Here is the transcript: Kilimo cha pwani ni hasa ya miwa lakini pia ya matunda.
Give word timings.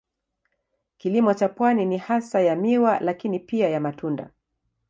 Kilimo 0.97 1.33
cha 1.33 1.49
pwani 1.49 1.85
ni 1.85 1.97
hasa 1.97 2.41
ya 2.41 2.55
miwa 2.55 2.99
lakini 2.99 3.39
pia 3.39 3.69
ya 3.69 3.79
matunda. 3.79 4.29